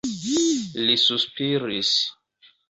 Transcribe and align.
Li 0.87 0.95
suspiris. 1.01 1.93